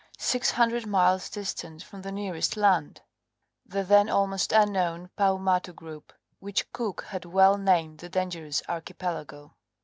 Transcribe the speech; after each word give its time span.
six 0.17 0.49
hundred 0.49 0.87
miles 0.87 1.29
distant 1.29 1.83
from 1.83 2.01
the 2.01 2.11
nearest 2.11 2.57
land 2.57 3.01
the 3.67 3.83
then 3.83 4.09
almost 4.09 4.51
unknown 4.51 5.11
Paumotu 5.15 5.75
Group, 5.75 6.11
which 6.39 6.71
Cook 6.71 7.03
had 7.09 7.23
well 7.23 7.55
named 7.55 7.99
the 7.99 8.09
Dangerous 8.09 8.63
Archipelago. 8.67 9.53